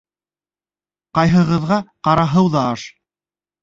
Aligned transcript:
Ҡайғыһыҙға 1.19 1.81
ҡара 2.11 2.29
һыу 2.37 2.55
ҙа 2.59 2.69
аш. 2.75 2.93